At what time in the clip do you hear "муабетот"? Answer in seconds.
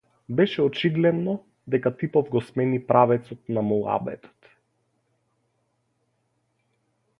3.67-4.51